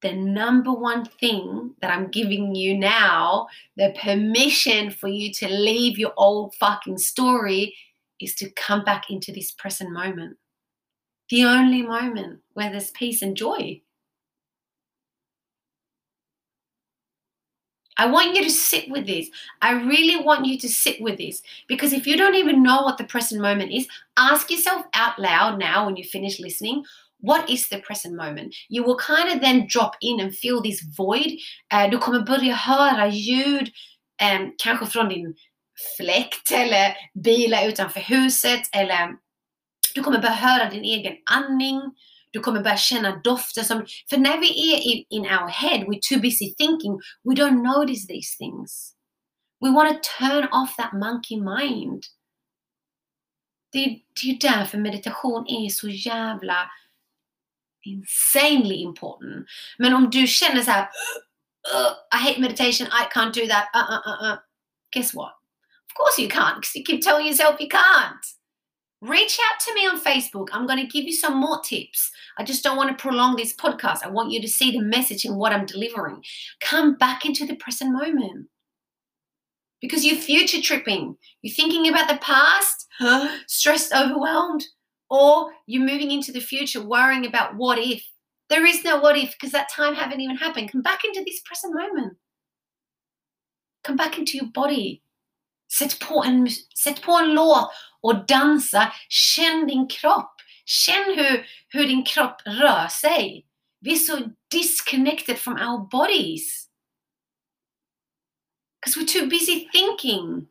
The 0.00 0.12
number 0.12 0.72
one 0.72 1.04
thing 1.04 1.74
that 1.80 1.90
I'm 1.90 2.08
giving 2.08 2.54
you 2.54 2.78
now, 2.78 3.48
the 3.76 3.94
permission 4.00 4.92
for 4.92 5.08
you 5.08 5.32
to 5.34 5.48
leave 5.48 5.98
your 5.98 6.12
old 6.16 6.54
fucking 6.54 6.98
story, 6.98 7.74
is 8.20 8.34
to 8.36 8.50
come 8.50 8.84
back 8.84 9.10
into 9.10 9.32
this 9.32 9.50
present 9.50 9.90
moment. 9.90 10.36
The 11.30 11.44
only 11.44 11.82
moment 11.82 12.40
where 12.54 12.70
there's 12.70 12.92
peace 12.92 13.22
and 13.22 13.36
joy. 13.36 13.82
I 17.98 18.06
want 18.06 18.36
you 18.36 18.44
to 18.44 18.50
sit 18.50 18.88
with 18.88 19.06
this. 19.06 19.28
I 19.60 19.72
really 19.72 20.22
want 20.22 20.46
you 20.46 20.58
to 20.58 20.68
sit 20.68 21.00
with 21.00 21.18
this 21.18 21.42
because 21.66 21.92
if 21.92 22.06
you 22.06 22.16
don't 22.16 22.36
even 22.36 22.62
know 22.62 22.82
what 22.82 22.96
the 22.96 23.04
present 23.04 23.42
moment 23.42 23.72
is, 23.72 23.88
ask 24.16 24.50
yourself 24.50 24.86
out 24.94 25.18
loud 25.18 25.58
now 25.58 25.86
when 25.86 25.96
you 25.96 26.04
finish 26.04 26.38
listening. 26.38 26.84
What 27.20 27.50
is 27.50 27.68
the 27.68 27.80
present 27.80 28.14
moment? 28.14 28.54
You 28.68 28.84
will 28.84 28.96
kind 28.96 29.28
of 29.34 29.40
then 29.40 29.66
drop 29.68 29.96
in 30.00 30.20
and 30.20 30.32
feel 30.32 30.62
this 30.62 30.80
void. 30.96 31.32
Uh, 31.72 31.90
du 31.90 31.98
kommer 31.98 32.20
börja 32.20 32.54
höra 32.54 33.08
ljud, 33.08 33.70
kanske 34.58 34.86
från 34.86 35.08
din 35.08 35.34
fläkt 35.96 36.50
eller 36.50 36.96
bilar 37.24 37.68
utanför 37.68 38.00
huset 38.00 38.62
eller 38.72 39.14
du 39.94 40.02
kommer 40.02 40.18
börja 40.18 40.34
höra 40.34 40.70
din 40.70 40.84
egen 40.84 41.16
andning. 41.30 41.80
Du 42.30 42.40
kommer 42.40 42.62
börja 42.62 42.76
känna 42.76 43.16
dofter 43.16 43.62
som... 43.62 43.86
För 44.10 44.16
när 44.16 44.38
vi 44.38 44.74
är 44.74 44.80
in, 44.92 45.04
in 45.10 45.22
our 45.22 45.48
head, 45.48 45.78
we're 45.78 46.00
too 46.08 46.20
busy 46.20 46.54
thinking, 46.54 47.00
we 47.24 47.34
don't 47.34 47.62
notice 47.62 48.06
these 48.06 48.36
things. 48.38 48.94
We 49.60 49.70
want 49.70 50.02
to 50.02 50.10
turn 50.18 50.48
off 50.52 50.76
that 50.76 50.92
monkey 50.92 51.36
mind. 51.36 52.02
Det, 53.72 53.84
det 53.84 54.28
är 54.28 54.32
ju 54.32 54.38
därför 54.38 54.78
meditation 54.78 55.46
är 55.48 55.68
så 55.68 55.88
jävla 55.88 56.70
insanely 57.84 58.74
important. 58.74 59.46
Men 59.78 59.94
om 59.94 60.10
du 60.10 60.26
känner 60.26 60.62
så 60.62 60.70
här 60.70 60.88
I 62.12 62.16
hate 62.16 62.40
meditation. 62.40 62.86
I 62.86 63.04
can't 63.10 63.32
do 63.32 63.46
that. 63.46 63.68
Uh, 63.74 63.80
uh, 63.80 64.00
uh, 64.06 64.32
uh. 64.32 64.38
Guess 64.90 65.14
what? 65.14 65.32
Of 65.90 65.94
course 65.94 66.18
you 66.18 66.28
can't 66.28 66.56
because 66.56 66.76
you 66.76 66.84
keep 66.84 67.02
telling 67.02 67.26
yourself 67.26 67.60
you 67.60 67.68
can't. 67.68 68.37
Reach 69.00 69.38
out 69.48 69.60
to 69.60 69.74
me 69.74 69.86
on 69.86 70.00
Facebook. 70.00 70.48
I'm 70.52 70.66
going 70.66 70.80
to 70.80 70.86
give 70.86 71.04
you 71.04 71.12
some 71.12 71.36
more 71.36 71.60
tips. 71.60 72.10
I 72.36 72.42
just 72.42 72.64
don't 72.64 72.76
want 72.76 72.90
to 72.90 73.00
prolong 73.00 73.36
this 73.36 73.54
podcast. 73.54 74.04
I 74.04 74.08
want 74.08 74.32
you 74.32 74.40
to 74.40 74.48
see 74.48 74.72
the 74.72 74.82
message 74.82 75.24
and 75.24 75.36
what 75.36 75.52
I'm 75.52 75.66
delivering. 75.66 76.24
Come 76.60 76.96
back 76.96 77.24
into 77.24 77.46
the 77.46 77.54
present 77.56 77.92
moment 77.92 78.48
because 79.80 80.04
you're 80.04 80.16
future 80.16 80.60
tripping. 80.60 81.16
You're 81.42 81.54
thinking 81.54 81.88
about 81.88 82.08
the 82.08 82.18
past, 82.18 82.86
stressed, 83.46 83.94
overwhelmed, 83.94 84.64
or 85.10 85.52
you're 85.66 85.86
moving 85.86 86.10
into 86.10 86.32
the 86.32 86.40
future 86.40 86.82
worrying 86.82 87.24
about 87.24 87.54
what 87.54 87.78
if. 87.78 88.04
There 88.50 88.66
is 88.66 88.82
no 88.82 88.98
what 88.98 89.16
if 89.16 89.32
because 89.32 89.52
that 89.52 89.68
time 89.70 89.94
haven't 89.94 90.20
even 90.20 90.36
happened. 90.36 90.72
Come 90.72 90.82
back 90.82 91.04
into 91.04 91.22
this 91.24 91.40
present 91.44 91.74
moment. 91.74 92.16
Come 93.84 93.96
back 93.96 94.18
into 94.18 94.36
your 94.38 94.46
body. 94.46 95.02
En, 96.24 96.48
sätt 96.74 97.02
på 97.02 97.18
en 97.18 97.34
låt 97.34 97.70
och 98.00 98.26
dansa. 98.26 98.92
Känn 99.08 99.66
din 99.66 99.88
kropp. 99.88 100.34
Känn 100.64 101.04
hur, 101.16 101.46
hur 101.68 101.86
din 101.86 102.04
kropp 102.04 102.42
rör 102.44 102.88
sig. 102.88 103.46
Vi 103.80 103.92
är 103.92 103.96
så 103.96 104.18
disconnected 104.50 105.38
from 105.38 105.54
our 105.54 105.88
bodies. 105.90 106.68
Because 108.80 109.00
we're 109.00 109.20
too 109.20 109.26
busy 109.26 109.68
thinking. 109.72 110.46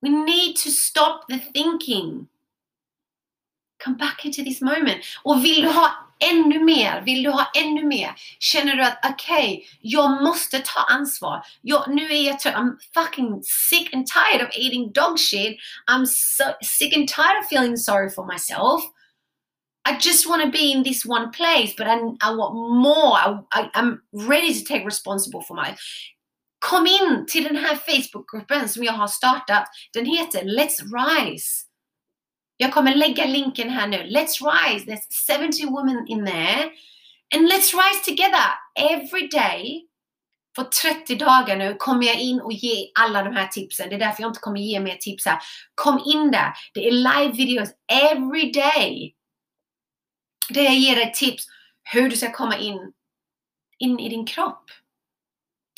We 0.00 0.08
need 0.08 0.56
to 0.56 0.70
stop 0.70 1.26
the 1.28 1.38
thinking. 1.38 2.28
Come 3.84 3.96
back 3.96 4.24
into 4.24 4.44
this 4.44 4.60
moment. 4.60 5.04
Och 5.22 5.44
vill 5.44 5.62
du 5.62 5.68
ha 5.68 6.07
ännu 6.20 6.64
mer? 6.64 7.00
Vill 7.00 7.22
du 7.22 7.30
ha 7.30 7.50
ännu 7.56 7.84
mer? 7.84 8.14
Känner 8.38 8.76
du 8.76 8.82
att 8.82 8.98
okej, 9.04 9.54
okay, 9.54 9.64
jag 9.80 10.22
måste 10.22 10.58
ta 10.58 10.80
ansvar. 10.80 11.42
Jag, 11.62 11.94
nu 11.94 12.12
är 12.12 12.26
jag 12.26 12.40
trött. 12.40 12.54
I'm 12.54 12.76
fucking 12.94 13.42
sick 13.42 13.94
and 13.94 14.06
tired 14.06 14.48
of 14.48 14.56
eating 14.56 14.92
dog 14.92 15.18
shit. 15.18 15.58
I'm 15.90 16.06
so 16.06 16.44
sick 16.62 16.96
and 16.96 17.08
tired 17.08 17.38
of 17.42 17.48
feeling 17.48 17.76
sorry 17.76 18.10
for 18.10 18.26
myself. 18.32 18.82
I 19.88 19.96
just 20.00 20.28
want 20.28 20.42
to 20.42 20.50
be 20.50 20.72
in 20.72 20.82
this 20.82 21.06
one 21.06 21.30
place, 21.30 21.72
but 21.78 21.86
I, 21.86 21.96
I 22.20 22.34
want 22.34 22.54
more. 22.54 23.16
I, 23.16 23.40
I, 23.52 23.70
I'm 23.74 24.02
ready 24.12 24.52
to 24.52 24.64
take 24.64 24.84
responsible 24.84 25.40
for 25.40 25.54
my. 25.54 25.76
Kom 26.60 26.86
in 26.86 27.26
till 27.26 27.44
den 27.44 27.56
här 27.56 27.76
Facebookgruppen 27.76 28.68
som 28.68 28.84
jag 28.84 28.92
har 28.92 29.08
startat. 29.08 29.64
Den 29.92 30.06
heter 30.06 30.42
Let's 30.42 30.82
Rise. 30.82 31.67
Jag 32.60 32.72
kommer 32.72 32.94
lägga 32.94 33.26
länken 33.26 33.70
här 33.70 33.86
nu. 33.86 33.96
Let's 33.96 34.40
rise. 34.42 34.86
There's 34.86 35.52
70 35.52 35.66
women 35.66 36.08
in 36.08 36.26
there. 36.26 36.70
And 37.34 37.48
let's 37.48 37.72
rise 37.74 38.04
together 38.04 38.44
every 38.80 39.28
day. 39.28 39.84
För 40.56 40.64
30 40.64 41.14
dagar 41.14 41.56
nu 41.56 41.74
kommer 41.74 42.06
jag 42.06 42.20
in 42.20 42.40
och 42.40 42.52
ge 42.52 42.90
alla 42.94 43.22
de 43.22 43.36
här 43.36 43.46
tipsen. 43.46 43.88
Det 43.88 43.94
är 43.94 43.98
därför 43.98 44.22
jag 44.22 44.30
inte 44.30 44.40
kommer 44.40 44.60
ge 44.60 44.80
mer 44.80 44.96
tips 44.96 45.26
här. 45.26 45.38
Kom 45.74 46.02
in 46.06 46.30
där. 46.30 46.52
Det 46.74 46.88
är 46.88 46.92
live 46.92 47.32
videos 47.32 47.68
every 47.92 48.52
day. 48.52 49.14
Där 50.48 50.62
jag 50.62 50.76
ger 50.76 50.96
dig 50.96 51.12
tips 51.12 51.44
hur 51.82 52.10
du 52.10 52.16
ska 52.16 52.32
komma 52.32 52.58
in, 52.58 52.92
in 53.78 54.00
i 54.00 54.08
din 54.08 54.26
kropp. 54.26 54.64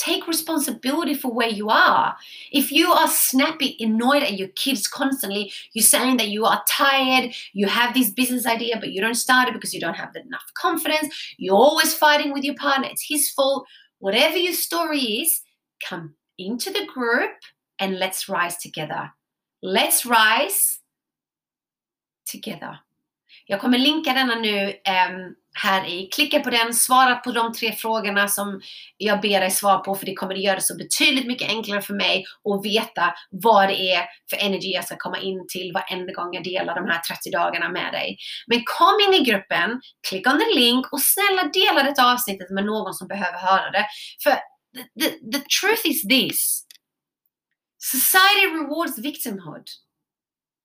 Take 0.00 0.26
responsibility 0.26 1.12
for 1.12 1.30
where 1.30 1.50
you 1.50 1.68
are. 1.68 2.16
If 2.50 2.72
you 2.72 2.90
are 2.90 3.06
snappy, 3.06 3.76
annoyed 3.80 4.22
at 4.22 4.38
your 4.38 4.48
kids 4.48 4.88
constantly, 4.88 5.52
you're 5.74 5.84
saying 5.84 6.16
that 6.16 6.28
you 6.28 6.46
are 6.46 6.62
tired, 6.66 7.34
you 7.52 7.66
have 7.66 7.92
this 7.92 8.08
business 8.08 8.46
idea, 8.46 8.78
but 8.80 8.92
you 8.92 9.02
don't 9.02 9.14
start 9.14 9.48
it 9.48 9.52
because 9.52 9.74
you 9.74 9.80
don't 9.80 9.98
have 9.98 10.16
enough 10.16 10.44
confidence, 10.54 11.14
you're 11.36 11.54
always 11.54 11.92
fighting 11.92 12.32
with 12.32 12.44
your 12.44 12.54
partner, 12.54 12.88
it's 12.90 13.04
his 13.06 13.28
fault. 13.28 13.66
Whatever 13.98 14.38
your 14.38 14.54
story 14.54 15.00
is, 15.00 15.42
come 15.86 16.14
into 16.38 16.70
the 16.70 16.86
group 16.86 17.32
and 17.78 17.98
let's 17.98 18.26
rise 18.26 18.56
together. 18.56 19.10
Let's 19.62 20.06
rise 20.06 20.78
together. 22.26 22.78
Jag 23.50 23.60
kommer 23.60 23.78
linka 23.78 24.12
denna 24.12 24.34
nu 24.34 24.80
ehm, 24.84 25.34
här 25.54 25.86
i. 25.88 26.06
Klicka 26.06 26.40
på 26.40 26.50
den, 26.50 26.74
svara 26.74 27.14
på 27.14 27.32
de 27.32 27.52
tre 27.52 27.72
frågorna 27.72 28.28
som 28.28 28.60
jag 28.96 29.20
ber 29.20 29.40
dig 29.40 29.50
svara 29.50 29.78
på 29.78 29.94
för 29.94 30.06
det 30.06 30.14
kommer 30.14 30.34
att 30.34 30.42
göra 30.42 30.54
det 30.54 30.62
så 30.62 30.76
betydligt 30.76 31.26
mycket 31.26 31.48
enklare 31.48 31.82
för 31.82 31.94
mig 31.94 32.24
att 32.44 32.64
veta 32.64 33.14
vad 33.30 33.68
det 33.68 33.92
är 33.92 34.04
för 34.30 34.36
energi 34.36 34.72
jag 34.72 34.84
ska 34.84 34.96
komma 34.96 35.18
in 35.18 35.46
till 35.48 35.72
varenda 35.72 36.12
gång 36.12 36.34
jag 36.34 36.44
delar 36.44 36.74
de 36.74 36.86
här 36.90 36.98
30 36.98 37.30
dagarna 37.30 37.68
med 37.68 37.92
dig. 37.92 38.16
Men 38.46 38.62
kom 38.64 38.96
in 39.08 39.22
i 39.22 39.24
gruppen, 39.24 39.80
klicka 40.08 40.32
on 40.32 40.38
the 40.38 40.60
link 40.60 40.92
och 40.92 41.02
snälla 41.02 41.42
dela 41.44 41.82
detta 41.82 42.12
avsnittet 42.12 42.50
med 42.50 42.64
någon 42.64 42.94
som 42.94 43.08
behöver 43.08 43.38
höra 43.38 43.70
det. 43.70 43.86
För 44.22 44.30
the, 44.76 45.04
the, 45.04 45.38
the 45.38 45.44
truth 45.60 45.86
is 45.86 46.08
this. 46.08 46.66
Society 47.78 48.46
rewards 48.46 48.98
victimhood. 48.98 49.66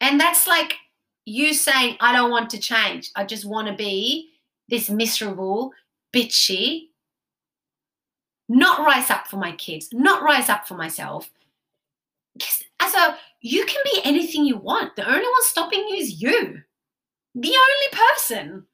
And 0.04 0.22
that's 0.22 0.48
like 0.48 0.76
you 1.26 1.54
saying, 1.54 1.98
I 2.00 2.14
don't 2.14 2.32
want 2.32 2.50
to 2.52 2.60
change. 2.60 3.12
I 3.16 3.26
just 3.26 3.46
want 3.46 3.68
to 3.68 3.74
be 3.74 4.30
this 4.70 4.90
miserable, 4.90 5.72
bitchy, 6.14 6.90
not 8.48 8.86
rise 8.86 9.10
up 9.10 9.28
for 9.28 9.38
my 9.38 9.52
kids, 9.54 9.90
not 9.92 10.24
rise 10.24 10.50
up 10.50 10.68
for 10.68 10.76
myself. 10.76 11.30
As 12.80 12.94
a, 12.94 13.18
you 13.42 13.66
can 13.66 13.82
be 13.84 14.02
anything 14.04 14.46
you 14.46 14.58
want. 14.58 14.96
The 14.96 15.08
only 15.08 15.26
one 15.26 15.44
stopping 15.44 15.86
you 15.90 15.96
is 15.96 16.22
you. 16.22 16.62
The 17.34 17.56
only 17.56 17.90
person. 17.92 18.66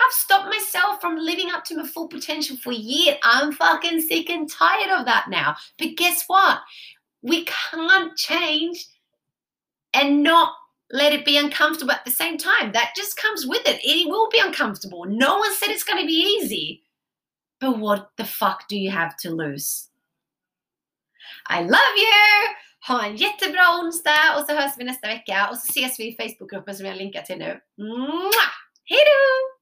I've 0.00 0.12
stopped 0.12 0.48
myself 0.48 1.00
from 1.00 1.16
living 1.18 1.50
up 1.50 1.64
to 1.64 1.76
my 1.76 1.86
full 1.86 2.08
potential 2.08 2.56
for 2.56 2.72
years. 2.72 3.16
I'm 3.24 3.52
fucking 3.52 4.00
sick 4.00 4.30
and 4.30 4.48
tired 4.48 4.90
of 4.90 5.06
that 5.06 5.26
now. 5.28 5.56
But 5.76 5.96
guess 5.96 6.24
what? 6.28 6.60
We 7.22 7.46
can't 7.46 8.16
change 8.16 8.86
and 9.92 10.22
not 10.22 10.52
let 10.90 11.12
it 11.12 11.24
be 11.24 11.36
uncomfortable 11.36 11.92
at 11.92 12.04
the 12.04 12.10
same 12.10 12.38
time. 12.38 12.72
That 12.72 12.92
just 12.96 13.16
comes 13.16 13.46
with 13.46 13.66
it. 13.66 13.80
It 13.82 14.08
will 14.08 14.28
be 14.30 14.38
uncomfortable. 14.38 15.04
No 15.06 15.38
one 15.38 15.54
said 15.54 15.70
it's 15.70 15.84
going 15.84 16.00
to 16.00 16.06
be 16.06 16.38
easy. 16.40 16.82
But 17.60 17.78
what 17.78 18.10
the 18.16 18.24
fuck 18.24 18.68
do 18.68 18.76
you 18.76 18.90
have 18.90 19.16
to 19.18 19.30
lose? 19.30 19.88
I 21.46 21.62
love 21.62 21.96
you! 21.96 22.54
Ha 22.80 23.04
en 23.04 23.16
jättebra 23.16 23.80
onsdag 23.80 24.36
och 24.36 24.46
så 24.46 24.54
hörs 24.54 24.72
vi 24.78 24.84
nästa 24.84 25.08
vecka 25.08 25.48
och 25.50 25.58
så 25.58 25.68
ses 25.68 26.00
vi 26.00 26.08
i 26.08 26.16
Facebookgruppen 26.16 26.76
som 26.76 26.86
jag 26.86 26.96
länkar 26.96 27.22
till 27.22 27.38
nu. 27.38 27.60
Mwah! 27.78 28.52
Hejdå! 28.84 29.57